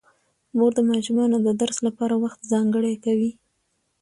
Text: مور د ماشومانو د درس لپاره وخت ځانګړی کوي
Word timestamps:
مور 0.57 0.71
د 0.77 0.79
ماشومانو 0.91 1.37
د 1.47 1.49
درس 1.61 1.77
لپاره 1.87 2.15
وخت 2.23 2.39
ځانګړی 2.51 2.93
کوي 3.05 3.31